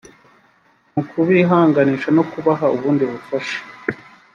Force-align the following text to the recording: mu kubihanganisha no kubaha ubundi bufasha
mu 0.93 1.01
kubihanganisha 1.09 2.09
no 2.17 2.23
kubaha 2.31 2.65
ubundi 2.75 3.03
bufasha 3.11 3.59